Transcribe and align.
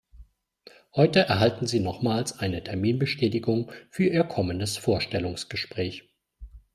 Heute 0.95 1.19
erhalten 1.19 1.67
Sie 1.67 1.79
nochmals 1.79 2.39
eine 2.39 2.63
Terminbestätigung 2.63 3.71
für 3.91 4.05
Ihr 4.11 4.23
kommendes 4.23 4.77
Vorstellungsgespräch. 4.77 6.09